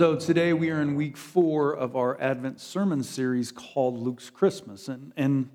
So 0.00 0.16
today 0.16 0.54
we 0.54 0.70
are 0.70 0.80
in 0.80 0.94
week 0.94 1.14
four 1.18 1.76
of 1.76 1.94
our 1.94 2.18
Advent 2.22 2.58
sermon 2.58 3.02
series 3.02 3.52
called 3.52 3.98
Luke's 3.98 4.30
Christmas. 4.30 4.88
And, 4.88 5.12
and 5.14 5.50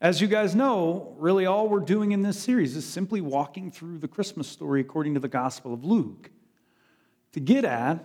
as 0.00 0.20
you 0.20 0.26
guys 0.26 0.56
know, 0.56 1.14
really 1.18 1.46
all 1.46 1.68
we're 1.68 1.78
doing 1.78 2.10
in 2.10 2.22
this 2.22 2.36
series 2.36 2.74
is 2.74 2.84
simply 2.84 3.20
walking 3.20 3.70
through 3.70 3.98
the 3.98 4.08
Christmas 4.08 4.48
story 4.48 4.80
according 4.80 5.14
to 5.14 5.20
the 5.20 5.28
Gospel 5.28 5.72
of 5.72 5.84
Luke 5.84 6.32
to 7.30 7.38
get 7.38 7.64
at 7.64 8.04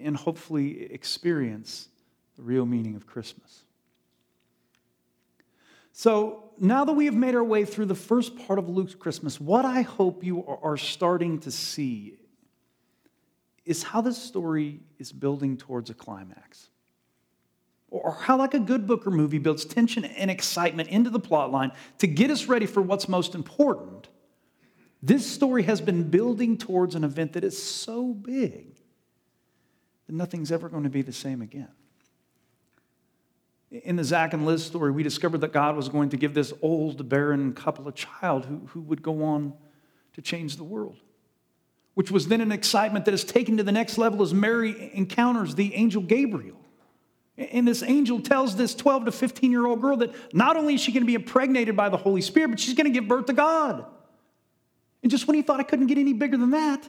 and 0.00 0.16
hopefully 0.16 0.90
experience 0.90 1.88
the 2.36 2.42
real 2.42 2.64
meaning 2.64 2.96
of 2.96 3.06
Christmas. 3.06 3.64
So 5.92 6.52
now 6.58 6.86
that 6.86 6.94
we 6.94 7.04
have 7.04 7.12
made 7.14 7.34
our 7.34 7.44
way 7.44 7.66
through 7.66 7.84
the 7.84 7.94
first 7.94 8.38
part 8.46 8.58
of 8.58 8.70
Luke's 8.70 8.94
Christmas, 8.94 9.38
what 9.38 9.66
I 9.66 9.82
hope 9.82 10.24
you 10.24 10.46
are 10.46 10.78
starting 10.78 11.38
to 11.40 11.50
see 11.50 12.16
is 13.66 13.82
how 13.82 14.00
this 14.00 14.16
story 14.16 14.80
is 14.98 15.12
building 15.12 15.56
towards 15.56 15.90
a 15.90 15.94
climax. 15.94 16.70
Or 17.90 18.12
how, 18.12 18.38
like 18.38 18.54
a 18.54 18.60
good 18.60 18.86
book 18.86 19.06
or 19.06 19.10
movie, 19.10 19.38
builds 19.38 19.64
tension 19.64 20.04
and 20.04 20.30
excitement 20.30 20.88
into 20.88 21.10
the 21.10 21.20
plot 21.20 21.50
line 21.50 21.72
to 21.98 22.06
get 22.06 22.30
us 22.30 22.46
ready 22.46 22.66
for 22.66 22.80
what's 22.80 23.08
most 23.08 23.34
important. 23.34 24.08
This 25.02 25.26
story 25.26 25.64
has 25.64 25.80
been 25.80 26.04
building 26.04 26.56
towards 26.56 26.94
an 26.94 27.04
event 27.04 27.32
that 27.34 27.44
is 27.44 27.60
so 27.60 28.14
big 28.14 28.76
that 30.06 30.14
nothing's 30.14 30.52
ever 30.52 30.68
going 30.68 30.84
to 30.84 30.90
be 30.90 31.02
the 31.02 31.12
same 31.12 31.42
again. 31.42 31.68
In 33.70 33.96
the 33.96 34.04
Zach 34.04 34.32
and 34.32 34.46
Liz 34.46 34.64
story, 34.64 34.92
we 34.92 35.02
discovered 35.02 35.38
that 35.38 35.52
God 35.52 35.76
was 35.76 35.88
going 35.88 36.08
to 36.10 36.16
give 36.16 36.34
this 36.34 36.52
old, 36.62 37.08
barren 37.08 37.52
couple 37.52 37.86
a 37.88 37.92
child 37.92 38.46
who, 38.46 38.66
who 38.68 38.80
would 38.82 39.02
go 39.02 39.24
on 39.24 39.54
to 40.14 40.22
change 40.22 40.56
the 40.56 40.64
world 40.64 40.98
which 41.96 42.10
was 42.10 42.28
then 42.28 42.42
an 42.42 42.52
excitement 42.52 43.06
that 43.06 43.14
is 43.14 43.24
taken 43.24 43.56
to 43.56 43.62
the 43.62 43.72
next 43.72 43.96
level 43.96 44.20
as 44.20 44.34
Mary 44.34 44.90
encounters 44.92 45.54
the 45.54 45.74
angel 45.74 46.02
Gabriel. 46.02 46.60
And 47.38 47.66
this 47.66 47.82
angel 47.82 48.20
tells 48.20 48.54
this 48.54 48.74
12 48.74 49.06
to 49.06 49.12
15 49.12 49.50
year 49.50 49.66
old 49.66 49.80
girl 49.80 49.96
that 49.96 50.12
not 50.34 50.58
only 50.58 50.74
is 50.74 50.82
she 50.82 50.92
going 50.92 51.04
to 51.04 51.06
be 51.06 51.14
impregnated 51.14 51.74
by 51.74 51.88
the 51.88 51.96
Holy 51.96 52.20
Spirit, 52.20 52.48
but 52.48 52.60
she's 52.60 52.74
going 52.74 52.84
to 52.84 52.90
give 52.90 53.08
birth 53.08 53.24
to 53.26 53.32
God. 53.32 53.86
And 55.02 55.10
just 55.10 55.26
when 55.26 55.36
he 55.36 55.42
thought 55.42 55.58
it 55.58 55.68
couldn't 55.68 55.86
get 55.86 55.96
any 55.96 56.12
bigger 56.12 56.36
than 56.36 56.50
that, 56.50 56.86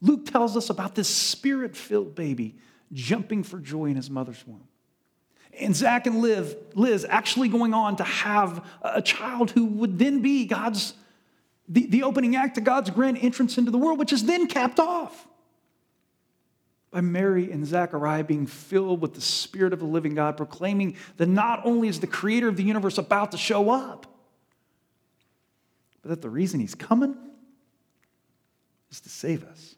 Luke 0.00 0.30
tells 0.30 0.56
us 0.56 0.70
about 0.70 0.94
this 0.94 1.08
spirit 1.08 1.74
filled 1.74 2.14
baby 2.14 2.54
jumping 2.92 3.42
for 3.42 3.58
joy 3.58 3.86
in 3.86 3.96
his 3.96 4.08
mother's 4.08 4.46
womb. 4.46 4.68
And 5.58 5.74
Zach 5.74 6.06
and 6.06 6.22
Liz 6.22 7.04
actually 7.08 7.48
going 7.48 7.74
on 7.74 7.96
to 7.96 8.04
have 8.04 8.64
a 8.82 9.02
child 9.02 9.50
who 9.50 9.66
would 9.66 9.98
then 9.98 10.22
be 10.22 10.44
God's 10.44 10.94
the, 11.68 11.86
the 11.86 12.02
opening 12.02 12.36
act 12.36 12.56
to 12.56 12.60
God's 12.60 12.90
grand 12.90 13.18
entrance 13.18 13.58
into 13.58 13.70
the 13.70 13.78
world, 13.78 13.98
which 13.98 14.12
is 14.12 14.24
then 14.24 14.46
capped 14.46 14.80
off 14.80 15.26
by 16.90 17.00
Mary 17.00 17.50
and 17.50 17.66
Zechariah 17.66 18.24
being 18.24 18.46
filled 18.46 19.00
with 19.00 19.14
the 19.14 19.20
Spirit 19.20 19.72
of 19.72 19.78
the 19.78 19.86
living 19.86 20.14
God, 20.14 20.36
proclaiming 20.36 20.96
that 21.16 21.26
not 21.28 21.64
only 21.64 21.88
is 21.88 22.00
the 22.00 22.06
creator 22.06 22.48
of 22.48 22.56
the 22.56 22.62
universe 22.62 22.98
about 22.98 23.32
to 23.32 23.38
show 23.38 23.70
up, 23.70 24.06
but 26.02 26.10
that 26.10 26.22
the 26.22 26.28
reason 26.28 26.60
he's 26.60 26.74
coming 26.74 27.16
is 28.90 29.00
to 29.00 29.08
save 29.08 29.44
us. 29.44 29.74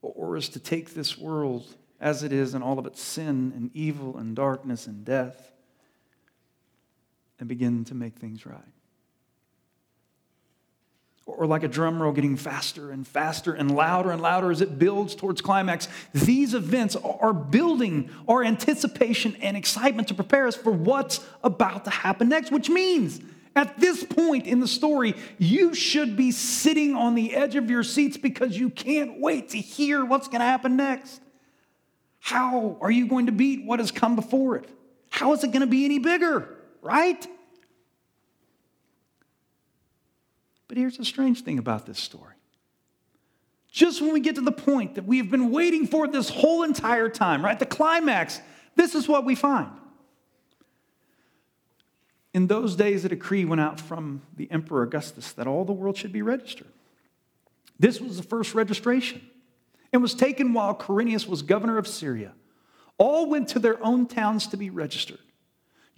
Or 0.00 0.36
is 0.36 0.48
to 0.50 0.60
take 0.60 0.94
this 0.94 1.18
world 1.18 1.66
as 2.00 2.22
it 2.22 2.32
is 2.32 2.54
and 2.54 2.64
all 2.64 2.78
of 2.78 2.86
its 2.86 3.02
sin 3.02 3.52
and 3.54 3.70
evil 3.74 4.16
and 4.16 4.34
darkness 4.34 4.86
and 4.86 5.04
death 5.04 5.52
and 7.40 7.48
begin 7.48 7.84
to 7.84 7.94
make 7.94 8.16
things 8.16 8.46
right 8.46 8.77
or 11.28 11.46
like 11.46 11.62
a 11.62 11.68
drum 11.68 12.00
roll 12.00 12.12
getting 12.12 12.36
faster 12.36 12.90
and 12.90 13.06
faster 13.06 13.52
and 13.52 13.74
louder 13.74 14.10
and 14.10 14.22
louder 14.22 14.50
as 14.50 14.62
it 14.62 14.78
builds 14.78 15.14
towards 15.14 15.42
climax. 15.42 15.86
These 16.14 16.54
events 16.54 16.96
are 16.96 17.34
building 17.34 18.10
our 18.26 18.42
anticipation 18.42 19.36
and 19.42 19.56
excitement 19.56 20.08
to 20.08 20.14
prepare 20.14 20.46
us 20.46 20.56
for 20.56 20.72
what's 20.72 21.20
about 21.44 21.84
to 21.84 21.90
happen 21.90 22.30
next, 22.30 22.50
which 22.50 22.70
means 22.70 23.20
at 23.54 23.78
this 23.78 24.04
point 24.04 24.46
in 24.46 24.60
the 24.60 24.68
story, 24.68 25.14
you 25.38 25.74
should 25.74 26.16
be 26.16 26.30
sitting 26.30 26.94
on 26.94 27.14
the 27.14 27.34
edge 27.34 27.56
of 27.56 27.70
your 27.70 27.82
seats 27.82 28.16
because 28.16 28.58
you 28.58 28.70
can't 28.70 29.20
wait 29.20 29.50
to 29.50 29.58
hear 29.58 30.04
what's 30.04 30.28
going 30.28 30.40
to 30.40 30.46
happen 30.46 30.76
next. 30.76 31.20
How 32.20 32.78
are 32.80 32.90
you 32.90 33.06
going 33.06 33.26
to 33.26 33.32
beat 33.32 33.66
what 33.66 33.80
has 33.80 33.90
come 33.90 34.16
before 34.16 34.56
it? 34.56 34.68
How 35.10 35.32
is 35.34 35.44
it 35.44 35.48
going 35.48 35.60
to 35.60 35.66
be 35.66 35.84
any 35.84 35.98
bigger, 35.98 36.56
right? 36.80 37.26
But 40.68 40.76
here's 40.76 40.98
the 40.98 41.04
strange 41.04 41.42
thing 41.42 41.58
about 41.58 41.86
this 41.86 41.98
story. 41.98 42.34
Just 43.70 44.00
when 44.00 44.12
we 44.12 44.20
get 44.20 44.36
to 44.36 44.40
the 44.40 44.52
point 44.52 44.94
that 44.94 45.04
we 45.04 45.18
have 45.18 45.30
been 45.30 45.50
waiting 45.50 45.86
for 45.86 46.06
this 46.06 46.28
whole 46.28 46.62
entire 46.62 47.08
time, 47.08 47.44
right? 47.44 47.58
The 47.58 47.66
climax, 47.66 48.40
this 48.76 48.94
is 48.94 49.08
what 49.08 49.24
we 49.24 49.34
find. 49.34 49.70
In 52.34 52.46
those 52.46 52.76
days, 52.76 53.04
a 53.04 53.08
decree 53.08 53.44
went 53.44 53.60
out 53.60 53.80
from 53.80 54.22
the 54.36 54.50
Emperor 54.50 54.82
Augustus 54.82 55.32
that 55.32 55.46
all 55.46 55.64
the 55.64 55.72
world 55.72 55.96
should 55.96 56.12
be 56.12 56.22
registered. 56.22 56.68
This 57.78 58.00
was 58.00 58.16
the 58.16 58.22
first 58.22 58.54
registration. 58.54 59.22
and 59.92 60.02
was 60.02 60.14
taken 60.14 60.52
while 60.52 60.74
Quirinius 60.74 61.26
was 61.26 61.42
governor 61.42 61.78
of 61.78 61.88
Syria. 61.88 62.32
All 62.98 63.28
went 63.28 63.48
to 63.48 63.58
their 63.58 63.82
own 63.84 64.06
towns 64.06 64.46
to 64.48 64.56
be 64.56 64.70
registered. 64.70 65.20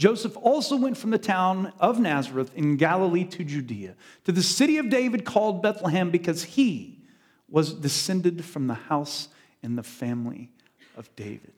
Joseph 0.01 0.35
also 0.39 0.77
went 0.77 0.97
from 0.97 1.11
the 1.11 1.19
town 1.19 1.75
of 1.79 2.01
Nazareth 2.01 2.51
in 2.57 2.79
Galilee 2.79 3.25
to 3.25 3.45
Judea, 3.45 3.97
to 4.25 4.33
the 4.33 4.43
city 4.43 4.79
of 4.79 4.89
David 4.89 5.27
called 5.27 5.61
Bethlehem, 5.61 6.11
because 6.11 6.43
he 6.43 7.05
was 7.51 7.75
descended 7.75 8.43
from 8.43 8.67
the 8.67 8.73
house 8.73 9.29
and 9.63 9.77
the 9.77 9.83
family 9.83 10.49
of 10.97 11.15
David. 11.17 11.53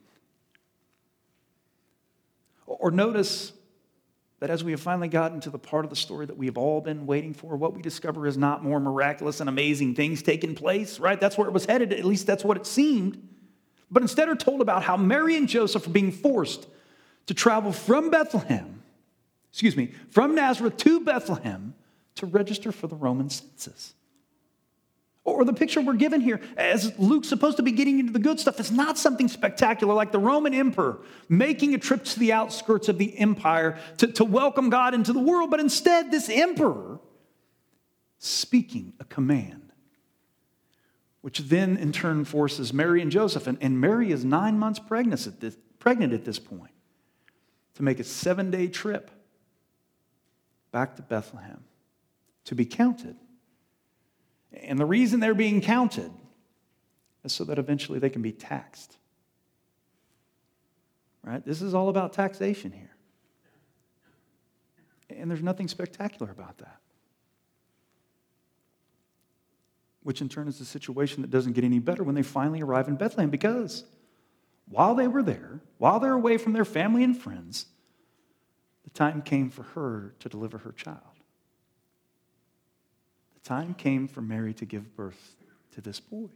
Or 2.67 2.91
notice 2.91 3.53
that 4.41 4.49
as 4.49 4.61
we 4.61 4.71
have 4.71 4.81
finally 4.81 5.07
gotten 5.07 5.39
to 5.39 5.49
the 5.49 5.57
part 5.57 5.85
of 5.85 5.89
the 5.89 5.95
story 5.95 6.25
that 6.25 6.35
we 6.35 6.47
have 6.47 6.57
all 6.57 6.81
been 6.81 7.05
waiting 7.05 7.33
for, 7.33 7.55
what 7.55 7.73
we 7.73 7.81
discover 7.81 8.27
is 8.27 8.37
not 8.37 8.61
more 8.61 8.81
miraculous 8.81 9.39
and 9.39 9.47
amazing 9.47 9.95
things 9.95 10.21
taking 10.21 10.53
place, 10.53 10.99
right? 10.99 11.21
That's 11.21 11.37
where 11.37 11.47
it 11.47 11.53
was 11.53 11.65
headed. 11.65 11.93
At 11.93 12.03
least 12.03 12.27
that's 12.27 12.43
what 12.43 12.57
it 12.57 12.65
seemed. 12.65 13.25
But 13.89 14.01
instead 14.01 14.27
are 14.27 14.35
told 14.35 14.59
about 14.59 14.83
how 14.83 14.97
Mary 14.97 15.37
and 15.37 15.47
Joseph 15.47 15.87
are 15.87 15.91
being 15.91 16.11
forced 16.11 16.67
to 17.27 17.33
travel 17.33 17.71
from 17.71 18.09
Bethlehem, 18.09 18.81
excuse 19.51 19.77
me, 19.77 19.93
from 20.09 20.35
Nazareth 20.35 20.77
to 20.77 20.99
Bethlehem 20.99 21.73
to 22.15 22.25
register 22.25 22.71
for 22.71 22.87
the 22.87 22.95
Roman 22.95 23.29
census. 23.29 23.93
Or 25.25 25.45
the 25.45 25.53
picture 25.53 25.79
we're 25.79 25.93
given 25.93 26.19
here, 26.19 26.41
as 26.57 26.97
Luke's 26.99 27.29
supposed 27.29 27.55
to 27.55 27.63
be 27.63 27.71
getting 27.71 27.99
into 27.99 28.11
the 28.11 28.19
good 28.19 28.41
stuff, 28.41 28.59
is 28.59 28.71
not 28.71 28.97
something 28.97 29.29
spectacular 29.29 29.93
like 29.93 30.11
the 30.11 30.19
Roman 30.19 30.53
emperor 30.53 30.99
making 31.29 31.73
a 31.73 31.77
trip 31.77 32.03
to 32.03 32.19
the 32.19 32.33
outskirts 32.33 32.89
of 32.89 32.97
the 32.97 33.17
empire 33.17 33.77
to, 33.99 34.07
to 34.07 34.25
welcome 34.25 34.69
God 34.69 34.93
into 34.93 35.13
the 35.13 35.19
world, 35.19 35.49
but 35.49 35.61
instead, 35.61 36.11
this 36.11 36.29
emperor 36.29 36.99
speaking 38.17 38.93
a 38.99 39.05
command, 39.05 39.71
which 41.21 41.39
then 41.39 41.77
in 41.77 41.93
turn 41.93 42.25
forces 42.25 42.73
Mary 42.73 43.01
and 43.01 43.09
Joseph. 43.09 43.47
And, 43.47 43.57
and 43.61 43.79
Mary 43.79 44.11
is 44.11 44.25
nine 44.25 44.59
months 44.59 44.79
pregnant 44.79 45.25
at 45.25 45.39
this, 45.39 45.55
pregnant 45.79 46.11
at 46.11 46.25
this 46.25 46.37
point 46.37 46.73
to 47.75 47.83
make 47.83 47.99
a 47.99 48.03
seven 48.03 48.51
day 48.51 48.67
trip 48.67 49.11
back 50.71 50.95
to 50.95 51.01
Bethlehem 51.01 51.63
to 52.45 52.55
be 52.55 52.65
counted. 52.65 53.15
And 54.51 54.79
the 54.79 54.85
reason 54.85 55.19
they're 55.19 55.33
being 55.33 55.61
counted 55.61 56.11
is 57.23 57.33
so 57.33 57.43
that 57.45 57.57
eventually 57.57 57.99
they 57.99 58.09
can 58.09 58.21
be 58.21 58.31
taxed. 58.31 58.97
Right? 61.23 61.43
This 61.45 61.61
is 61.61 61.73
all 61.73 61.89
about 61.89 62.13
taxation 62.13 62.71
here. 62.71 62.95
And 65.09 65.29
there's 65.29 65.43
nothing 65.43 65.67
spectacular 65.67 66.31
about 66.31 66.57
that. 66.57 66.79
Which 70.01 70.21
in 70.21 70.27
turn 70.27 70.49
is 70.49 70.59
a 70.59 70.65
situation 70.65 71.21
that 71.21 71.31
doesn't 71.31 71.53
get 71.53 71.63
any 71.63 71.79
better 71.79 72.03
when 72.03 72.13
they 72.13 72.23
finally 72.23 72.61
arrive 72.61 72.89
in 72.89 72.95
Bethlehem 72.95 73.29
because 73.29 73.85
while 74.69 74.95
they 74.95 75.07
were 75.07 75.23
there, 75.23 75.59
while 75.77 75.99
they're 75.99 76.13
away 76.13 76.37
from 76.37 76.53
their 76.53 76.65
family 76.65 77.03
and 77.03 77.17
friends, 77.17 77.67
the 78.83 78.89
time 78.91 79.21
came 79.21 79.49
for 79.49 79.63
her 79.63 80.13
to 80.19 80.29
deliver 80.29 80.57
her 80.59 80.71
child. 80.71 80.99
The 83.35 83.49
time 83.49 83.73
came 83.73 84.07
for 84.07 84.21
Mary 84.21 84.53
to 84.55 84.65
give 84.65 84.95
birth 84.95 85.35
to 85.73 85.81
this 85.81 85.99
boy. 85.99 86.29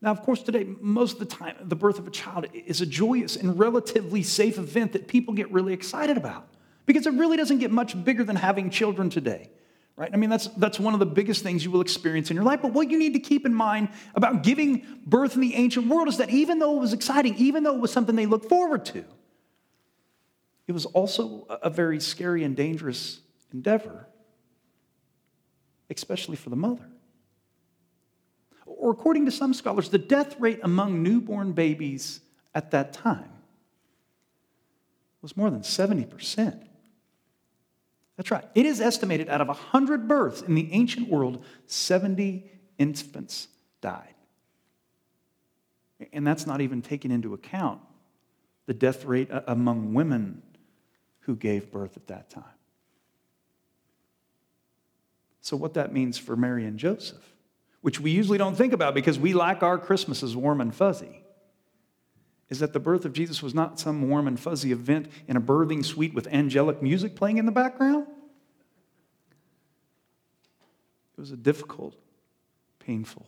Now, 0.00 0.10
of 0.10 0.22
course, 0.22 0.42
today, 0.42 0.66
most 0.80 1.14
of 1.14 1.18
the 1.20 1.24
time, 1.34 1.56
the 1.62 1.76
birth 1.76 1.98
of 1.98 2.06
a 2.06 2.10
child 2.10 2.46
is 2.52 2.82
a 2.82 2.86
joyous 2.86 3.36
and 3.36 3.58
relatively 3.58 4.22
safe 4.22 4.58
event 4.58 4.92
that 4.92 5.08
people 5.08 5.32
get 5.32 5.50
really 5.50 5.72
excited 5.72 6.18
about 6.18 6.46
because 6.84 7.06
it 7.06 7.14
really 7.14 7.38
doesn't 7.38 7.58
get 7.58 7.70
much 7.70 8.04
bigger 8.04 8.22
than 8.22 8.36
having 8.36 8.68
children 8.68 9.08
today. 9.08 9.48
Right? 9.96 10.10
I 10.12 10.16
mean, 10.16 10.28
that's, 10.28 10.48
that's 10.48 10.80
one 10.80 10.92
of 10.92 11.00
the 11.00 11.06
biggest 11.06 11.42
things 11.44 11.64
you 11.64 11.70
will 11.70 11.80
experience 11.80 12.30
in 12.30 12.34
your 12.34 12.44
life. 12.44 12.62
But 12.62 12.72
what 12.72 12.90
you 12.90 12.98
need 12.98 13.12
to 13.12 13.20
keep 13.20 13.46
in 13.46 13.54
mind 13.54 13.90
about 14.16 14.42
giving 14.42 14.84
birth 15.06 15.36
in 15.36 15.40
the 15.40 15.54
ancient 15.54 15.86
world 15.86 16.08
is 16.08 16.16
that 16.16 16.30
even 16.30 16.58
though 16.58 16.76
it 16.76 16.80
was 16.80 16.92
exciting, 16.92 17.36
even 17.36 17.62
though 17.62 17.76
it 17.76 17.80
was 17.80 17.92
something 17.92 18.16
they 18.16 18.26
looked 18.26 18.48
forward 18.48 18.84
to, 18.86 19.04
it 20.66 20.72
was 20.72 20.86
also 20.86 21.46
a 21.48 21.70
very 21.70 22.00
scary 22.00 22.42
and 22.42 22.56
dangerous 22.56 23.20
endeavor, 23.52 24.08
especially 25.90 26.36
for 26.36 26.50
the 26.50 26.56
mother 26.56 26.88
or 28.84 28.90
according 28.90 29.24
to 29.24 29.30
some 29.30 29.54
scholars, 29.54 29.88
the 29.88 29.98
death 29.98 30.38
rate 30.38 30.60
among 30.62 31.02
newborn 31.02 31.52
babies 31.52 32.20
at 32.54 32.70
that 32.72 32.92
time 32.92 33.30
was 35.22 35.36
more 35.38 35.50
than 35.50 35.60
70%. 35.60 36.62
That's 38.16 38.30
right. 38.30 38.44
It 38.54 38.66
is 38.66 38.80
estimated 38.80 39.28
out 39.28 39.40
of 39.40 39.48
100 39.48 40.06
births 40.06 40.42
in 40.42 40.54
the 40.54 40.72
ancient 40.72 41.08
world, 41.08 41.44
70 41.66 42.50
infants 42.78 43.48
died. 43.80 44.14
And 46.12 46.26
that's 46.26 46.46
not 46.46 46.60
even 46.60 46.82
taking 46.82 47.10
into 47.10 47.34
account 47.34 47.80
the 48.66 48.74
death 48.74 49.04
rate 49.04 49.30
uh, 49.30 49.42
among 49.46 49.94
women 49.94 50.42
who 51.20 51.36
gave 51.36 51.70
birth 51.72 51.96
at 51.96 52.06
that 52.08 52.30
time. 52.30 52.44
So, 55.40 55.56
what 55.56 55.74
that 55.74 55.92
means 55.92 56.16
for 56.16 56.36
Mary 56.36 56.64
and 56.64 56.78
Joseph 56.78 57.34
which 57.84 58.00
we 58.00 58.10
usually 58.10 58.38
don't 58.38 58.56
think 58.56 58.72
about 58.72 58.94
because 58.94 59.18
we 59.18 59.34
like 59.34 59.62
our 59.62 59.76
Christmases 59.76 60.34
warm 60.34 60.62
and 60.62 60.74
fuzzy, 60.74 61.20
is 62.50 62.60
that 62.60 62.72
the 62.72 62.80
birth 62.80 63.04
of 63.04 63.12
Jesus 63.12 63.42
was 63.42 63.54
not 63.54 63.80
some 63.80 64.08
warm 64.08 64.26
and 64.26 64.38
fuzzy 64.38 64.72
event 64.72 65.08
in 65.26 65.36
a 65.36 65.40
birthing 65.40 65.84
suite 65.84 66.14
with 66.14 66.26
angelic 66.28 66.82
music 66.82 67.16
playing 67.16 67.38
in 67.38 67.46
the 67.46 67.52
background. 67.52 68.06
It 71.16 71.20
was 71.20 71.30
a 71.30 71.36
difficult, 71.36 71.94
painful, 72.78 73.26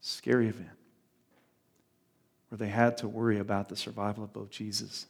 scary 0.00 0.48
event 0.48 0.68
where 2.48 2.58
they 2.58 2.68
had 2.68 2.96
to 2.98 3.08
worry 3.08 3.38
about 3.38 3.68
the 3.68 3.76
survival 3.76 4.24
of 4.24 4.32
both 4.32 4.50
Jesus 4.50 5.06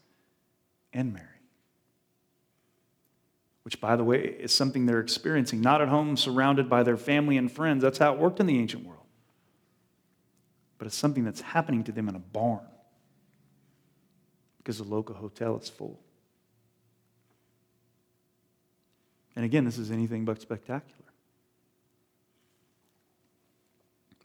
and 0.92 1.12
Mary 1.12 1.38
which, 3.68 3.82
by 3.82 3.96
the 3.96 4.02
way, 4.02 4.20
is 4.20 4.50
something 4.50 4.86
they're 4.86 4.98
experiencing, 4.98 5.60
not 5.60 5.82
at 5.82 5.88
home 5.88 6.16
surrounded 6.16 6.70
by 6.70 6.82
their 6.82 6.96
family 6.96 7.36
and 7.36 7.52
friends. 7.52 7.82
That's 7.82 7.98
how 7.98 8.14
it 8.14 8.18
worked 8.18 8.40
in 8.40 8.46
the 8.46 8.58
ancient 8.58 8.86
world. 8.86 9.04
But 10.78 10.86
it's 10.86 10.96
something 10.96 11.22
that's 11.22 11.42
happening 11.42 11.84
to 11.84 11.92
them 11.92 12.08
in 12.08 12.14
a 12.14 12.18
barn 12.18 12.64
because 14.68 14.76
the 14.76 14.84
local 14.84 15.14
hotel 15.14 15.56
is 15.56 15.70
full. 15.70 15.98
And 19.34 19.46
again, 19.46 19.64
this 19.64 19.78
is 19.78 19.90
anything 19.90 20.26
but 20.26 20.42
spectacular. 20.42 21.06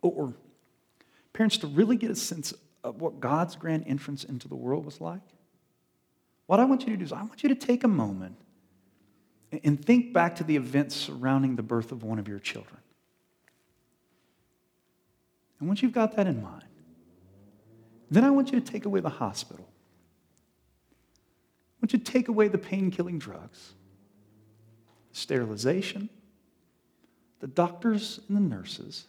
Or, 0.02 0.34
parents, 1.32 1.56
to 1.60 1.68
really 1.68 1.96
get 1.96 2.12
a 2.12 2.16
sense 2.16 2.54
of 2.84 3.00
what 3.00 3.22
God's 3.22 3.56
grand 3.56 3.86
entrance 3.88 4.26
into 4.26 4.50
the 4.50 4.56
world 4.58 4.84
was 4.84 5.00
like, 5.00 5.22
what 6.48 6.60
I 6.60 6.66
want 6.66 6.82
you 6.82 6.88
to 6.88 6.98
do 6.98 7.06
is 7.06 7.14
I 7.14 7.22
want 7.22 7.42
you 7.42 7.48
to 7.48 7.56
take 7.56 7.86
a 7.86 7.88
moment 7.88 8.36
and 9.64 9.82
think 9.82 10.12
back 10.12 10.36
to 10.36 10.44
the 10.44 10.58
events 10.58 10.94
surrounding 10.94 11.56
the 11.56 11.64
birth 11.64 11.94
of 11.94 12.04
one 12.04 12.20
of 12.20 12.28
your 12.28 12.40
children. 12.40 12.82
And 15.62 15.70
once 15.70 15.82
you've 15.82 15.94
got 15.94 16.18
that 16.18 16.28
in 16.28 16.44
mind, 16.44 16.66
then 18.12 18.26
I 18.26 18.30
want 18.30 18.52
you 18.52 18.60
to 18.60 18.72
take 18.72 18.84
away 18.84 19.00
the 19.00 19.08
hospital. 19.08 19.70
I 21.84 21.86
want 21.86 21.92
you 21.92 22.00
take 22.00 22.30
away 22.30 22.48
the 22.48 22.58
pain 22.58 22.92
killing 22.92 23.20
drugs, 23.20 23.74
sterilization, 25.12 26.10
the 27.42 27.48
doctors 27.48 28.22
and 28.30 28.38
the 28.38 28.56
nurses, 28.56 29.04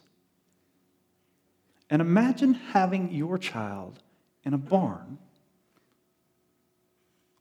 and 1.89 2.01
imagine 2.01 2.53
having 2.53 3.13
your 3.13 3.37
child 3.37 4.01
in 4.43 4.53
a 4.53 4.57
barn 4.57 5.19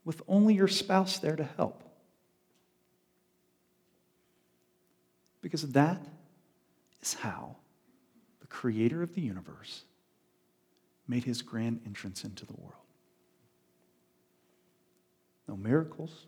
with 0.04 0.22
only 0.28 0.54
your 0.54 0.68
spouse 0.68 1.18
there 1.18 1.34
to 1.34 1.42
help. 1.56 1.82
Because 5.40 5.62
that 5.72 6.00
is 7.02 7.14
how 7.14 7.56
the 8.38 8.46
creator 8.46 9.02
of 9.02 9.16
the 9.16 9.20
universe 9.20 9.82
made 11.08 11.24
his 11.24 11.42
grand 11.42 11.80
entrance 11.84 12.22
into 12.22 12.46
the 12.46 12.54
world. 12.54 12.83
No 15.54 15.62
miracles, 15.62 16.26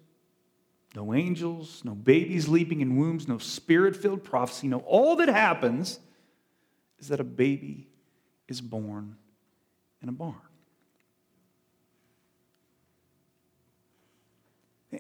no 0.95 1.13
angels, 1.13 1.83
no 1.85 1.97
babies 1.97 2.49
leaping 2.49 2.81
in 2.81 2.97
wombs, 2.97 3.27
no 3.27 3.39
spirit 3.39 3.97
filled 3.97 4.23
prophecy. 4.23 4.69
No, 4.69 4.79
all 4.87 5.17
that 5.17 5.29
happens 5.29 5.99
is 7.01 7.09
that 7.09 7.19
a 7.19 7.25
baby 7.25 7.89
is 8.47 8.61
born 8.61 9.17
in 10.01 10.09
a 10.09 10.13
barn. 10.13 10.35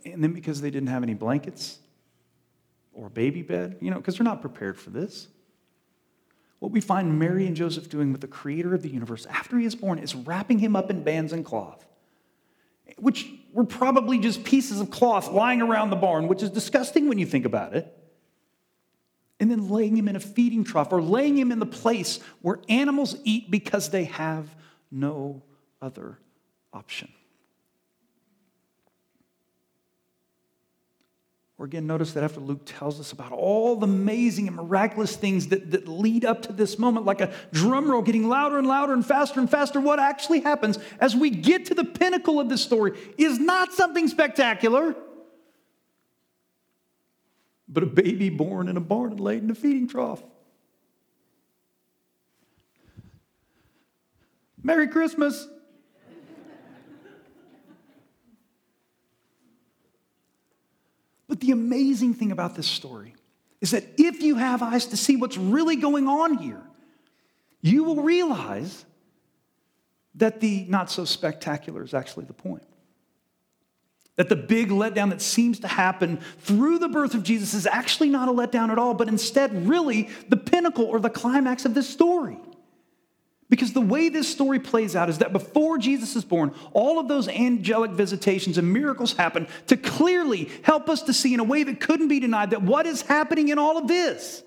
And 0.05 0.25
then 0.25 0.32
because 0.32 0.61
they 0.61 0.70
didn't 0.70 0.88
have 0.88 1.05
any 1.05 1.14
blankets, 1.14 1.79
or 2.93 3.06
a 3.06 3.11
baby 3.11 3.43
bed, 3.43 3.76
you 3.81 3.90
know, 3.90 3.99
because 3.99 4.17
they're 4.17 4.25
not 4.25 4.40
prepared 4.40 4.79
for 4.79 4.90
this. 4.90 5.29
What 6.58 6.72
we 6.72 6.81
find 6.81 7.17
Mary 7.17 7.46
and 7.46 7.55
Joseph 7.55 7.88
doing 7.88 8.11
with 8.11 8.22
the 8.22 8.26
creator 8.26 8.75
of 8.75 8.82
the 8.82 8.88
universe 8.88 9.25
after 9.26 9.56
he 9.58 9.67
is 9.67 9.76
born 9.76 9.99
is 10.00 10.14
wrapping 10.17 10.58
him 10.58 10.75
up 10.75 10.90
in 10.90 11.05
bands 11.05 11.32
and 11.32 11.44
cloth, 11.44 11.87
which 12.99 13.31
were 13.56 13.64
probably 13.64 14.19
just 14.19 14.44
pieces 14.44 14.82
of 14.82 14.91
cloth 14.91 15.32
lying 15.32 15.62
around 15.62 15.88
the 15.88 15.97
barn, 15.97 16.29
which 16.29 16.43
is 16.43 16.50
disgusting 16.50 17.08
when 17.08 17.17
you 17.17 17.25
think 17.25 17.47
about 17.47 17.75
it. 17.75 17.91
And 19.41 19.50
then 19.50 19.70
laying 19.70 19.97
him 19.97 20.08
in 20.08 20.14
a 20.14 20.20
feeding 20.20 20.62
trough 20.62 20.93
or 20.93 21.00
laying 21.00 21.38
him 21.38 21.50
in 21.50 21.58
the 21.58 21.64
place 21.64 22.20
where 22.43 22.58
animals 22.69 23.17
eat 23.25 23.50
because 23.50 23.88
they 23.88 24.05
have 24.05 24.55
no 24.91 25.43
other 25.81 26.19
option. 26.75 27.08
Or 31.58 31.64
again, 31.64 31.87
notice 31.87 32.12
that 32.12 32.23
after 32.23 32.38
Luke 32.38 32.62
tells 32.67 33.00
us 33.00 33.12
about 33.12 33.32
all 33.32 33.76
the 33.76 33.87
amazing 33.87 34.47
and 34.47 34.56
miraculous 34.56 35.17
things 35.17 35.49
that, 35.49 35.70
that 35.70 35.88
lead 35.88 36.25
up 36.25 36.43
to 36.43 36.53
this 36.53 36.79
moment, 36.79 37.06
like 37.06 37.22
a 37.22 37.32
drum 37.51 37.91
roll 37.91 38.03
getting 38.03 38.29
louder 38.29 38.58
and 38.58 38.67
louder 38.67 38.93
and 38.93 39.05
faster 39.05 39.41
and 39.41 39.51
faster, 39.51 39.81
what 39.81 39.98
actually 39.98 40.41
happens 40.41 40.79
as 41.01 41.17
we 41.17 41.31
get 41.31 41.65
to 41.67 41.75
the 41.75 41.84
pinnacle 41.84 42.39
of 42.39 42.51
this 42.51 42.63
story 42.63 42.93
is 43.17 43.39
not 43.39 43.72
something 43.72 44.06
spectacular, 44.06 44.94
but 47.67 47.82
a 47.82 47.86
baby 47.86 48.29
born 48.29 48.69
in 48.69 48.77
a 48.77 48.81
barn 48.81 49.13
and 49.13 49.20
laid 49.20 49.43
in 49.43 49.51
a 49.51 49.55
feeding 49.55 49.89
trough. 49.89 50.22
Merry 54.63 54.89
Christmas. 54.89 55.48
The 61.46 61.53
amazing 61.53 62.15
thing 62.15 62.32
about 62.32 62.55
this 62.55 62.67
story 62.67 63.15
is 63.60 63.70
that 63.70 63.84
if 63.96 64.20
you 64.20 64.36
have 64.36 64.62
eyes 64.62 64.86
to 64.86 64.96
see 64.96 65.17
what's 65.17 65.36
really 65.36 65.76
going 65.76 66.08
on 66.08 66.38
here, 66.38 66.62
you 67.62 67.84
will 67.84 68.03
realize 68.03 68.84
that 70.17 70.41
the 70.41 70.65
not 70.69 70.91
so 70.91 71.05
spectacular 71.05 71.82
is 71.82 71.94
actually 71.94 72.24
the 72.24 72.32
point. 72.32 72.65
That 74.17 74.29
the 74.29 74.36
big 74.36 74.70
letdown 74.70 75.10
that 75.10 75.20
seems 75.20 75.60
to 75.60 75.69
happen 75.69 76.19
through 76.41 76.79
the 76.79 76.88
birth 76.88 77.15
of 77.15 77.22
Jesus 77.22 77.55
is 77.55 77.67
actually 77.67 78.08
not 78.08 78.29
a 78.29 78.32
letdown 78.32 78.70
at 78.70 78.79
all, 78.79 78.94
but 78.94 79.08
instead, 79.08 79.69
really, 79.69 80.08
the 80.29 80.38
pinnacle 80.38 80.86
or 80.86 80.98
the 80.98 81.10
climax 81.10 81.65
of 81.65 81.74
this 81.74 81.88
story. 81.88 82.38
Because 83.48 83.72
the 83.72 83.81
way 83.81 84.08
this 84.08 84.29
story 84.29 84.58
plays 84.58 84.96
out 84.96 85.08
is 85.08 85.19
that 85.19 85.32
before 85.32 85.79
Jesus 85.79 86.17
is 86.17 86.24
born, 86.24 86.53
all 86.72 86.98
of 86.98 87.06
those 87.06 87.29
angelic 87.29 87.93
visitations 87.93 88.58
and 88.58 88.72
miracles 88.72 89.12
happen 89.12 89.46
to 89.69 89.76
clearly 89.76 90.50
help 90.62 90.88
us 90.88 91.03
to 91.03 91.12
see 91.12 91.32
in 91.32 91.38
a 91.38 91.44
way 91.44 91.62
that 91.62 91.81
couldn't 91.81 92.08
be 92.08 92.19
denied 92.19 92.50
that 92.50 92.62
what 92.62 92.86
is 92.86 93.03
happening 93.03 93.48
in 93.48 93.58
all 93.58 93.79
of 93.79 93.86
this 93.86 94.43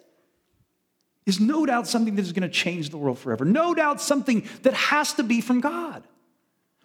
is 1.26 1.40
no 1.40 1.66
doubt 1.66 1.88
something 1.88 2.16
that 2.16 2.24
is 2.24 2.34
going 2.34 2.48
to 2.48 2.54
change 2.54 2.90
the 2.90 2.98
world 2.98 3.20
forever. 3.20 3.46
No 3.46 3.74
doubt 3.74 4.02
something 4.02 4.46
that 4.64 4.74
has 4.74 5.14
to 5.14 5.24
be 5.24 5.40
from 5.40 5.62
God. 5.62 6.04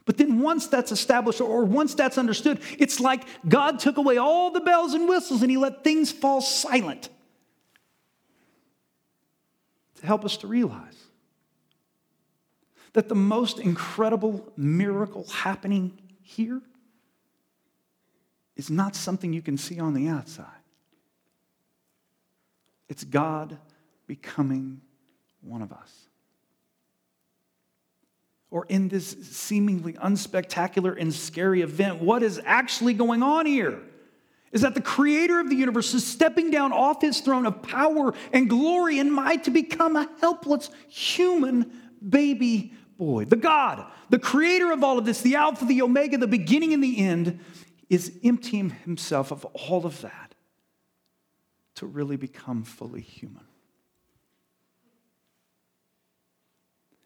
But 0.05 0.19
then 0.19 0.41
once 0.41 0.67
that's 0.67 0.93
established 0.93 1.41
or 1.41 1.65
once 1.65 1.95
that's 1.95 2.19
understood, 2.19 2.61
it's 2.79 3.01
like 3.01 3.25
God 3.49 3.81
took 3.81 3.97
away 3.97 4.19
all 4.19 4.51
the 4.51 4.61
bells 4.61 4.93
and 4.95 5.09
whistles 5.09 5.43
and 5.43 5.51
he 5.51 5.57
let 5.57 5.83
things 5.83 6.13
fall 6.13 6.43
silent 6.43 7.09
to 9.97 10.07
help 10.07 10.25
us 10.25 10.37
to 10.39 10.47
realize 10.47 11.04
that 12.95 13.09
the 13.09 13.15
most 13.15 13.59
incredible 13.59 14.53
miracle 14.57 15.27
happening 15.29 15.99
here 16.23 16.63
is 18.57 18.71
not 18.71 18.97
something 18.97 19.33
you 19.33 19.43
can 19.43 19.59
see 19.59 19.79
on 19.79 19.95
the 19.95 20.09
outside. 20.09 20.47
It's 22.89 23.05
God 23.05 23.59
becoming 24.07 24.81
one 25.41 25.61
of 25.61 25.73
us. 25.73 26.09
or 28.55 28.67
in 28.69 28.87
this 28.87 29.17
seemingly 29.23 29.95
unspectacular 29.95 30.97
and 30.97 31.13
scary 31.13 31.63
event, 31.63 32.01
what 32.01 32.23
is 32.23 32.41
actually 32.45 32.95
going 32.95 33.21
on 33.21 33.47
here 33.47 33.81
is 34.53 34.61
that 34.61 34.77
the 34.77 34.81
creator 34.81 35.41
of 35.41 35.51
the 35.51 35.57
universe 35.57 35.93
is 35.93 36.07
stepping 36.07 36.53
down 36.53 36.73
off 36.73 37.03
his 37.03 37.19
throne 37.19 37.47
of 37.47 37.61
power 37.63 38.15
and 38.33 38.49
glory 38.49 39.01
and 39.01 39.13
might 39.13 39.43
to 39.43 39.51
become 39.51 39.97
a 39.97 40.09
helpless 40.21 40.71
human 40.89 41.69
baby 42.09 42.73
boy. 42.97 43.25
The 43.25 43.37
God, 43.37 43.85
the 44.11 44.19
creator 44.19 44.73
of 44.73 44.83
all 44.85 44.99
of 44.99 45.05
this, 45.05 45.21
the 45.21 45.37
Alpha, 45.37 45.65
the 45.65 45.83
Omega, 45.83 46.19
the 46.19 46.27
beginning 46.27 46.73
and 46.73 46.83
the 46.83 46.99
end, 46.99 47.41
is 47.89 48.19
emptying 48.25 48.71
himself 48.71 49.31
of 49.31 49.45
all 49.45 49.87
of 49.87 50.01
that 50.03 50.35
to 51.77 51.87
really 51.87 52.17
become 52.17 52.63
fully 52.63 53.01
human. 53.01 53.45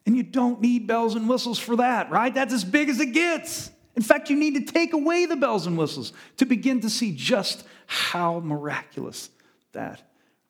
And 0.07 0.17
you 0.17 0.23
don't 0.23 0.61
need 0.61 0.87
bells 0.87 1.15
and 1.15 1.29
whistles 1.29 1.59
for 1.59 1.77
that, 1.77 2.11
right? 2.11 2.33
That's 2.33 2.55
as 2.55 2.65
big 2.65 2.89
as 2.89 2.99
it 2.99 3.13
gets. 3.13 3.71
In 3.95 4.03
fact, 4.03 4.31
you 4.31 4.37
need 4.37 4.55
to 4.55 4.73
take 4.73 4.93
away 4.93 5.27
the 5.27 5.37
bells 5.37 5.67
and 5.67 5.77
whistles 5.77 6.13
to 6.39 6.47
begin 6.47 6.81
to 6.81 6.89
see 6.89 7.13
just 7.15 7.65
how 7.87 8.41
miraculous 8.41 9.29
that 9.73 10.03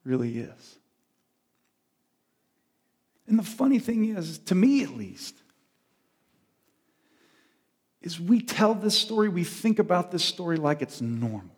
really 0.05 0.39
is. 0.39 0.78
And 3.29 3.39
the 3.39 3.45
funny 3.45 3.79
thing 3.79 4.17
is, 4.17 4.39
to 4.39 4.55
me 4.55 4.83
at 4.83 4.97
least, 4.97 5.37
is 8.01 8.19
we 8.19 8.41
tell 8.41 8.75
this 8.75 8.99
story, 8.99 9.29
we 9.29 9.45
think 9.45 9.79
about 9.79 10.11
this 10.11 10.25
story 10.25 10.57
like 10.57 10.83
it's 10.83 11.01
normal, 11.01 11.55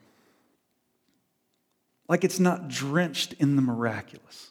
like 2.09 2.25
it's 2.25 2.41
not 2.41 2.69
drenched 2.69 3.35
in 3.35 3.57
the 3.57 3.63
miraculous 3.63 4.51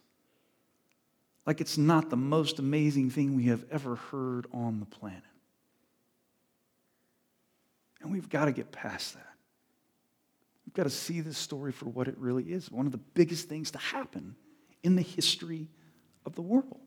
like 1.49 1.61
it's 1.61 1.79
not 1.79 2.11
the 2.11 2.15
most 2.15 2.59
amazing 2.59 3.09
thing 3.09 3.35
we 3.35 3.45
have 3.45 3.65
ever 3.71 3.95
heard 3.95 4.45
on 4.53 4.79
the 4.79 4.85
planet. 4.85 5.23
And 8.01 8.11
we've 8.11 8.29
got 8.29 8.45
to 8.45 8.51
get 8.51 8.71
past 8.71 9.15
that. 9.15 9.33
We've 10.63 10.75
got 10.75 10.83
to 10.83 10.91
see 10.91 11.21
this 11.21 11.39
story 11.39 11.71
for 11.71 11.85
what 11.85 12.07
it 12.07 12.15
really 12.19 12.43
is 12.43 12.69
one 12.69 12.85
of 12.85 12.91
the 12.91 12.99
biggest 12.99 13.49
things 13.49 13.71
to 13.71 13.79
happen 13.79 14.35
in 14.83 14.95
the 14.95 15.01
history 15.01 15.69
of 16.23 16.35
the 16.35 16.43
world. 16.43 16.81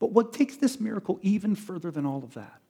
But 0.00 0.12
what 0.12 0.32
takes 0.32 0.56
this 0.56 0.80
miracle 0.80 1.20
even 1.22 1.54
further 1.54 1.92
than 1.92 2.04
all 2.04 2.24
of 2.24 2.34
that 2.34 2.60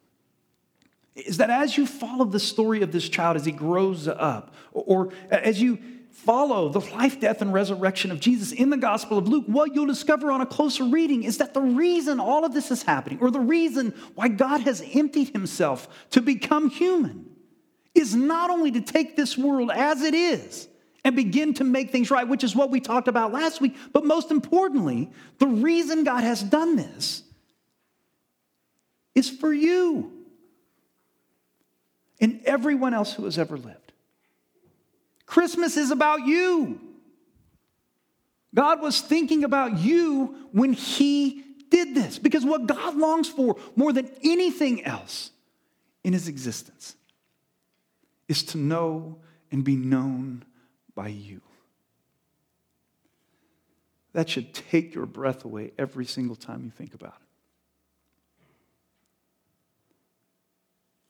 is 1.15 1.39
that 1.39 1.49
as 1.49 1.79
you 1.79 1.87
follow 1.87 2.25
the 2.25 2.41
story 2.41 2.83
of 2.83 2.93
this 2.93 3.09
child 3.09 3.37
as 3.37 3.45
he 3.45 3.53
grows 3.53 4.07
up, 4.07 4.55
or, 4.73 5.13
as 5.31 5.61
you 5.61 5.79
follow 6.11 6.69
the 6.69 6.81
life, 6.81 7.21
death, 7.21 7.41
and 7.41 7.53
resurrection 7.53 8.11
of 8.11 8.21
Jesus 8.21 8.53
in 8.53 8.71
the 8.71 8.77
Gospel 8.77 9.17
of 9.17 9.29
Luke, 9.29 9.45
what 9.47 9.75
you'll 9.75 9.87
discover 9.87 10.31
on 10.31 10.41
a 10.41 10.47
closer 10.47 10.85
reading 10.85 11.23
is 11.23 11.39
that 11.39 11.55
the 11.55 11.61
reason 11.61 12.21
all 12.21 12.45
of 12.45 12.53
this 12.53 12.71
is 12.71 12.83
happening, 12.83 13.19
or 13.21 13.31
the 13.31 13.41
reason 13.41 13.95
why 14.15 14.29
God 14.29 14.61
has 14.63 14.83
emptied 14.93 15.29
himself 15.31 15.89
to 16.11 16.21
become 16.21 16.69
human, 16.69 17.27
is 17.95 18.15
not 18.15 18.51
only 18.51 18.71
to 18.73 18.81
take 18.81 19.17
this 19.17 19.37
world 19.37 19.71
as 19.71 20.03
it 20.03 20.15
is 20.15 20.69
and 21.05 21.17
begin 21.17 21.55
to 21.55 21.65
make 21.65 21.91
things 21.91 22.11
right, 22.11 22.29
which 22.29 22.45
is 22.45 22.55
what 22.55 22.71
we 22.71 22.81
talked 22.81 23.09
about 23.09 23.33
last 23.33 23.61
week, 23.61 23.77
but 23.93 24.05
most 24.05 24.31
importantly, 24.31 25.11
the 25.39 25.47
reason 25.47 26.05
God 26.05 26.23
has 26.23 26.43
done 26.43 26.77
this 26.77 27.23
is 29.15 29.31
for 29.31 29.53
you 29.53 30.13
and 32.21 32.41
everyone 32.45 32.95
else 32.95 33.13
who 33.13 33.25
has 33.25 33.39
ever 33.39 33.57
lived. 33.57 33.93
Christmas 35.27 35.77
is 35.77 35.91
about 35.91 36.27
you. 36.27 36.81
God 38.55 38.83
was 38.83 39.01
thinking 39.01 39.45
about 39.45 39.79
you 39.79 40.49
when 40.53 40.73
He 40.73 41.45
did 41.71 41.95
this 41.95 42.19
because 42.19 42.45
what 42.45 42.67
God 42.67 42.97
longs 42.97 43.29
for 43.29 43.57
more 43.77 43.93
than 43.93 44.11
anything 44.23 44.85
else 44.85 45.31
in 46.03 46.13
His 46.13 46.29
existence 46.29 46.97
is 48.29 48.43
to 48.45 48.59
know 48.59 49.19
and 49.53 49.65
be 49.65 49.77
known 49.77 50.45
by 50.95 51.09
you. 51.09 51.41
That 54.13 54.29
should 54.29 54.53
take 54.53 54.95
your 54.95 55.07
breath 55.07 55.45
away 55.45 55.73
every 55.79 56.05
single 56.05 56.37
time 56.37 56.65
you 56.65 56.71
think 56.71 56.95
about 56.95 57.15
it. 57.21 57.27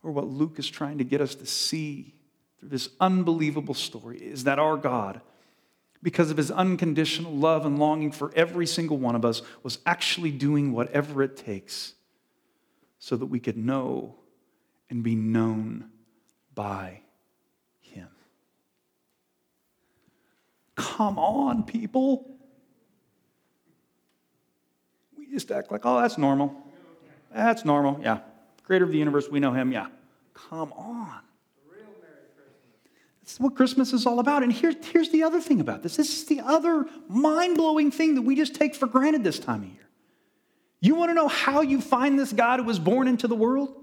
Or 0.02 0.12
what 0.12 0.26
Luke 0.26 0.58
is 0.58 0.68
trying 0.68 0.99
to 0.99 1.04
get 1.04 1.20
us 1.20 1.34
to 1.37 1.46
see 1.46 2.14
through 2.58 2.70
this 2.70 2.90
unbelievable 3.00 3.75
story 3.75 4.18
is 4.18 4.44
that 4.44 4.58
our 4.58 4.76
God, 4.76 5.20
because 6.02 6.30
of 6.30 6.37
his 6.37 6.50
unconditional 6.50 7.32
love 7.32 7.66
and 7.66 7.78
longing 7.78 8.12
for 8.12 8.32
every 8.34 8.66
single 8.66 8.99
one 8.99 9.14
of 9.14 9.25
us, 9.25 9.42
was 9.62 9.78
actually 9.87 10.30
doing 10.30 10.72
whatever 10.72 11.22
it 11.22 11.37
takes 11.37 11.94
so 12.99 13.16
that 13.16 13.26
we 13.26 13.40
could 13.40 13.56
know 13.56 14.16
and 14.90 15.02
be 15.02 15.14
known 15.14 15.90
by 16.54 17.00
him. 17.80 18.08
Come 20.80 21.18
on, 21.18 21.62
people. 21.62 22.26
We 25.16 25.26
just 25.26 25.50
act 25.50 25.70
like, 25.70 25.82
oh, 25.84 26.00
that's 26.00 26.16
normal. 26.16 26.54
That's 27.34 27.64
normal, 27.64 28.00
yeah. 28.02 28.20
Creator 28.64 28.87
of 28.87 28.92
the 28.92 28.99
universe, 28.99 29.28
we 29.28 29.40
know 29.40 29.52
him, 29.52 29.72
yeah. 29.72 29.88
Come 30.32 30.72
on. 30.72 31.20
That's 33.20 33.38
what 33.38 33.54
Christmas 33.54 33.92
is 33.92 34.06
all 34.06 34.18
about. 34.18 34.42
And 34.42 34.52
here, 34.52 34.75
here's 34.92 35.10
the 35.10 35.22
other 35.22 35.40
thing 35.40 35.60
about 35.60 35.82
this 35.82 35.96
this 35.96 36.08
is 36.08 36.25
the 36.25 36.40
other 36.40 36.87
mind 37.08 37.56
blowing 37.56 37.90
thing 37.90 38.16
that 38.16 38.22
we 38.22 38.34
just 38.34 38.54
take 38.54 38.75
for 38.75 38.87
granted 38.87 39.22
this 39.22 39.38
time 39.38 39.62
of 39.62 39.68
year. 39.68 39.88
You 40.80 40.94
want 40.94 41.10
to 41.10 41.14
know 41.14 41.28
how 41.28 41.60
you 41.60 41.80
find 41.80 42.18
this 42.18 42.32
God 42.32 42.58
who 42.58 42.64
was 42.64 42.78
born 42.78 43.06
into 43.06 43.28
the 43.28 43.37
world? 43.37 43.76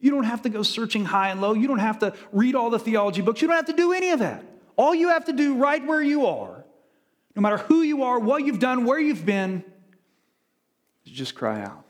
You 0.00 0.10
don't 0.10 0.24
have 0.24 0.42
to 0.42 0.48
go 0.48 0.62
searching 0.62 1.04
high 1.04 1.28
and 1.28 1.40
low. 1.40 1.52
You 1.52 1.68
don't 1.68 1.78
have 1.78 1.98
to 1.98 2.14
read 2.32 2.54
all 2.54 2.70
the 2.70 2.78
theology 2.78 3.20
books. 3.20 3.42
You 3.42 3.48
don't 3.48 3.56
have 3.56 3.66
to 3.66 3.74
do 3.74 3.92
any 3.92 4.10
of 4.10 4.20
that. 4.20 4.42
All 4.76 4.94
you 4.94 5.08
have 5.08 5.26
to 5.26 5.32
do 5.32 5.56
right 5.56 5.84
where 5.84 6.02
you 6.02 6.26
are, 6.26 6.64
no 7.36 7.42
matter 7.42 7.58
who 7.58 7.82
you 7.82 8.02
are, 8.04 8.18
what 8.18 8.44
you've 8.44 8.58
done, 8.58 8.84
where 8.84 8.98
you've 8.98 9.24
been, 9.24 9.64
is 11.04 11.12
just 11.12 11.34
cry 11.34 11.62
out 11.62 11.84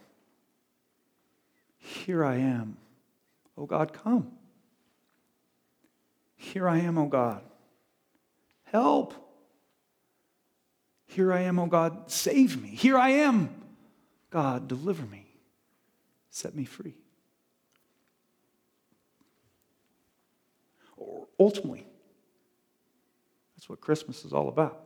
Here 1.79 2.25
I 2.25 2.37
am. 2.37 2.77
Oh 3.57 3.67
God, 3.67 3.93
come. 3.93 4.33
Here 6.37 6.67
I 6.67 6.79
am, 6.79 6.97
O 6.97 7.07
God. 7.07 7.43
Help. 8.65 9.15
Here 11.07 11.33
I 11.33 11.43
am, 11.43 11.59
O 11.59 11.67
God. 11.67 12.11
Save 12.11 12.63
me. 12.63 12.71
Here 12.71 12.97
I 12.97 13.11
am. 13.11 13.55
God, 14.31 14.69
deliver 14.69 15.05
me. 15.05 15.27
Set 16.31 16.55
me 16.55 16.65
free. 16.65 16.95
Or 20.97 21.27
ultimately, 21.39 21.87
what 23.71 23.81
Christmas 23.81 24.25
is 24.25 24.33
all 24.33 24.49
about. 24.49 24.81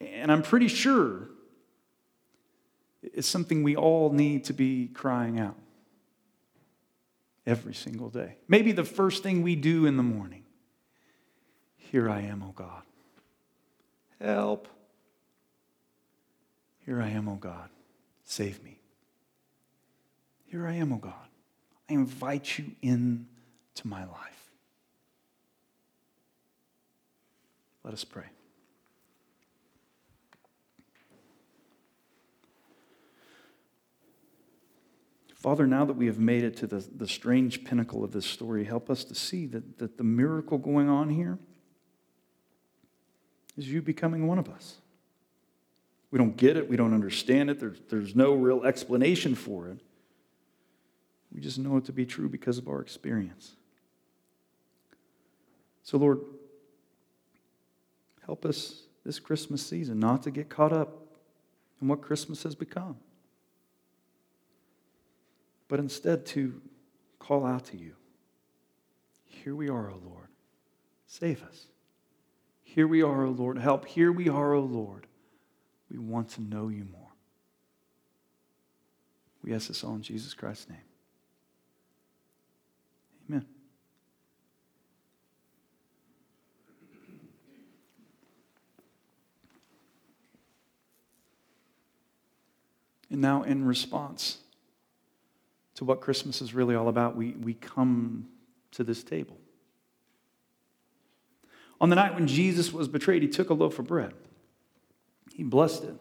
And 0.00 0.30
I'm 0.30 0.42
pretty 0.42 0.68
sure 0.68 1.28
it's 3.02 3.26
something 3.26 3.64
we 3.64 3.74
all 3.74 4.10
need 4.12 4.44
to 4.44 4.52
be 4.52 4.86
crying 4.86 5.40
out 5.40 5.56
every 7.44 7.74
single 7.74 8.08
day. 8.08 8.36
Maybe 8.46 8.70
the 8.70 8.84
first 8.84 9.24
thing 9.24 9.42
we 9.42 9.56
do 9.56 9.86
in 9.86 9.96
the 9.96 10.04
morning. 10.04 10.44
Here 11.76 12.08
I 12.08 12.20
am, 12.20 12.44
O 12.44 12.52
God. 12.52 12.82
Help. 14.20 14.68
Here 16.86 17.02
I 17.02 17.08
am, 17.08 17.28
O 17.28 17.34
God. 17.34 17.70
Save 18.24 18.62
me. 18.62 18.78
Here 20.44 20.64
I 20.64 20.74
am, 20.74 20.92
O 20.92 20.96
God. 20.96 21.28
I 21.90 21.94
invite 21.94 22.56
you 22.56 22.66
into 22.82 23.26
my 23.84 24.04
life. 24.04 24.41
Let 27.84 27.94
us 27.94 28.04
pray. 28.04 28.26
Father, 35.34 35.66
now 35.66 35.84
that 35.84 35.94
we 35.94 36.06
have 36.06 36.20
made 36.20 36.44
it 36.44 36.56
to 36.58 36.68
the, 36.68 36.86
the 36.96 37.08
strange 37.08 37.64
pinnacle 37.64 38.04
of 38.04 38.12
this 38.12 38.24
story, 38.24 38.62
help 38.64 38.88
us 38.88 39.02
to 39.02 39.14
see 39.16 39.46
that, 39.46 39.78
that 39.78 39.98
the 39.98 40.04
miracle 40.04 40.56
going 40.56 40.88
on 40.88 41.10
here 41.10 41.36
is 43.56 43.68
you 43.68 43.82
becoming 43.82 44.28
one 44.28 44.38
of 44.38 44.48
us. 44.48 44.76
We 46.12 46.18
don't 46.18 46.36
get 46.36 46.56
it, 46.56 46.68
we 46.68 46.76
don't 46.76 46.94
understand 46.94 47.50
it, 47.50 47.58
there's, 47.58 47.80
there's 47.88 48.14
no 48.14 48.34
real 48.34 48.62
explanation 48.62 49.34
for 49.34 49.66
it. 49.66 49.80
We 51.34 51.40
just 51.40 51.58
know 51.58 51.76
it 51.76 51.86
to 51.86 51.92
be 51.92 52.06
true 52.06 52.28
because 52.28 52.58
of 52.58 52.68
our 52.68 52.80
experience. 52.80 53.56
So, 55.82 55.98
Lord, 55.98 56.20
help 58.32 58.46
us 58.46 58.84
this 59.04 59.18
Christmas 59.18 59.60
season 59.64 60.00
not 60.00 60.22
to 60.22 60.30
get 60.30 60.48
caught 60.48 60.72
up 60.72 61.18
in 61.82 61.88
what 61.88 62.00
Christmas 62.00 62.44
has 62.44 62.54
become 62.54 62.96
but 65.68 65.78
instead 65.78 66.26
to 66.26 66.60
call 67.18 67.46
out 67.46 67.64
to 67.64 67.78
you. 67.78 67.94
Here 69.24 69.54
we 69.54 69.70
are, 69.70 69.90
O 69.90 69.98
Lord. 70.04 70.28
Save 71.06 71.42
us. 71.44 71.66
Here 72.62 72.86
we 72.86 73.02
are, 73.02 73.24
O 73.24 73.30
Lord. 73.30 73.56
Help. 73.56 73.86
Here 73.86 74.12
we 74.12 74.28
are, 74.28 74.52
O 74.52 74.60
Lord. 74.60 75.06
We 75.90 75.96
want 75.96 76.28
to 76.30 76.42
know 76.42 76.68
you 76.68 76.84
more. 76.84 77.08
We 79.42 79.54
ask 79.54 79.68
this 79.68 79.82
all 79.82 79.94
in 79.94 80.02
Jesus 80.02 80.34
Christ's 80.34 80.68
name. 80.68 80.78
Amen. 83.30 83.46
And 93.12 93.20
now, 93.20 93.42
in 93.42 93.66
response 93.66 94.38
to 95.74 95.84
what 95.84 96.00
Christmas 96.00 96.40
is 96.40 96.54
really 96.54 96.74
all 96.74 96.88
about, 96.88 97.14
we, 97.14 97.32
we 97.32 97.52
come 97.52 98.26
to 98.70 98.82
this 98.82 99.04
table. 99.04 99.36
On 101.78 101.90
the 101.90 101.96
night 101.96 102.14
when 102.14 102.26
Jesus 102.26 102.72
was 102.72 102.88
betrayed, 102.88 103.20
he 103.20 103.28
took 103.28 103.50
a 103.50 103.54
loaf 103.54 103.78
of 103.78 103.86
bread. 103.86 104.14
He 105.34 105.42
blessed 105.42 105.84
it 105.84 105.94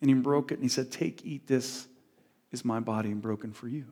and 0.00 0.08
he 0.08 0.14
broke 0.14 0.50
it 0.50 0.54
and 0.54 0.62
he 0.62 0.68
said, 0.68 0.90
Take, 0.90 1.26
eat, 1.26 1.46
this 1.46 1.86
is 2.52 2.64
my 2.64 2.80
body 2.80 3.12
broken 3.12 3.52
for 3.52 3.68
you. 3.68 3.84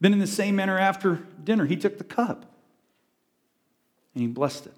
Then, 0.00 0.12
in 0.12 0.18
the 0.18 0.26
same 0.26 0.54
manner, 0.54 0.78
after 0.78 1.26
dinner, 1.42 1.64
he 1.64 1.76
took 1.76 1.96
the 1.96 2.04
cup 2.04 2.44
and 4.12 4.20
he 4.20 4.26
blessed 4.26 4.66
it. 4.66 4.76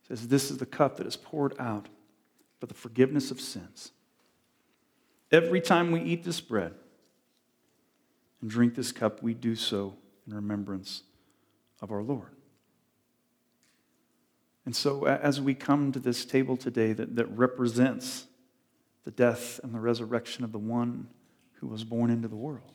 He 0.00 0.08
says, 0.08 0.28
This 0.28 0.50
is 0.50 0.56
the 0.56 0.66
cup 0.66 0.96
that 0.96 1.06
is 1.06 1.16
poured 1.16 1.54
out 1.58 1.90
for 2.58 2.64
the 2.64 2.74
forgiveness 2.74 3.30
of 3.30 3.38
sins. 3.38 3.92
Every 5.32 5.62
time 5.62 5.90
we 5.90 6.02
eat 6.02 6.24
this 6.24 6.42
bread 6.42 6.74
and 8.42 8.50
drink 8.50 8.74
this 8.74 8.92
cup, 8.92 9.22
we 9.22 9.32
do 9.32 9.56
so 9.56 9.96
in 10.26 10.34
remembrance 10.34 11.04
of 11.80 11.90
our 11.90 12.02
Lord. 12.02 12.36
And 14.66 14.76
so, 14.76 15.06
as 15.06 15.40
we 15.40 15.54
come 15.54 15.90
to 15.90 15.98
this 15.98 16.24
table 16.26 16.56
today 16.56 16.92
that, 16.92 17.16
that 17.16 17.26
represents 17.26 18.26
the 19.04 19.10
death 19.10 19.58
and 19.64 19.74
the 19.74 19.80
resurrection 19.80 20.44
of 20.44 20.52
the 20.52 20.58
one 20.58 21.08
who 21.54 21.66
was 21.66 21.82
born 21.82 22.10
into 22.10 22.28
the 22.28 22.36
world, 22.36 22.70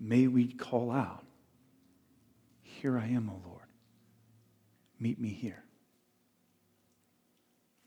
may 0.00 0.28
we 0.28 0.46
call 0.46 0.92
out, 0.92 1.24
Here 2.62 2.96
I 2.96 3.08
am, 3.08 3.28
O 3.28 3.40
Lord. 3.46 3.66
Meet 4.98 5.20
me 5.20 5.30
here. 5.30 5.64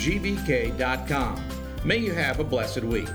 May 1.87 1.97
you 1.97 2.13
have 2.13 2.39
a 2.39 2.45
blessed 2.45 2.83
week. 2.83 3.09